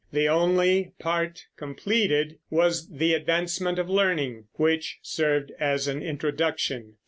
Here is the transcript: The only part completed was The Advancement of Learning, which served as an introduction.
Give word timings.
The 0.11 0.27
only 0.27 0.93
part 0.97 1.45
completed 1.57 2.39
was 2.49 2.89
The 2.89 3.13
Advancement 3.13 3.77
of 3.77 3.87
Learning, 3.87 4.45
which 4.53 4.97
served 5.03 5.51
as 5.59 5.87
an 5.87 6.01
introduction. 6.01 6.95